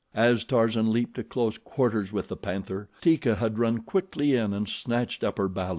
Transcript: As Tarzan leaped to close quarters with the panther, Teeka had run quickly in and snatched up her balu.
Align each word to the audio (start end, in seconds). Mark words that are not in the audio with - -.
As 0.15 0.43
Tarzan 0.43 0.89
leaped 0.89 1.13
to 1.17 1.23
close 1.23 1.59
quarters 1.59 2.11
with 2.11 2.29
the 2.29 2.35
panther, 2.35 2.89
Teeka 3.03 3.35
had 3.35 3.59
run 3.59 3.81
quickly 3.83 4.35
in 4.35 4.51
and 4.51 4.67
snatched 4.67 5.23
up 5.23 5.37
her 5.37 5.47
balu. 5.47 5.69